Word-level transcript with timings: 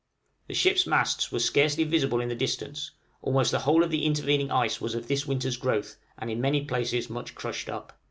The 0.47 0.55
ship's 0.55 0.87
masts 0.87 1.31
were 1.31 1.37
scarcely 1.37 1.83
visible 1.83 2.21
in 2.21 2.29
the 2.29 2.33
distance; 2.33 2.89
almost 3.21 3.51
the 3.51 3.59
whole 3.59 3.83
of 3.83 3.91
the 3.91 4.03
intervening 4.03 4.49
ice 4.49 4.81
was 4.81 4.95
of 4.95 5.07
this 5.07 5.27
winter's 5.27 5.57
growth, 5.57 5.95
and 6.17 6.31
in 6.31 6.41
many 6.41 6.65
places 6.65 7.07
much 7.07 7.35
crushed 7.35 7.69
up. 7.69 7.93